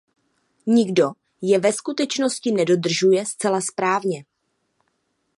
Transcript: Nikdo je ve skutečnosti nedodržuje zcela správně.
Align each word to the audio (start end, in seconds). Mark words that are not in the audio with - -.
Nikdo 0.75 1.09
je 1.41 1.59
ve 1.59 1.73
skutečnosti 1.73 2.51
nedodržuje 2.51 3.25
zcela 3.25 3.61
správně. 3.61 4.25